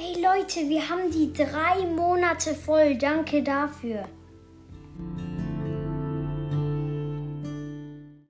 [0.00, 2.96] Ey Leute, wir haben die drei Monate voll.
[2.96, 4.04] Danke dafür.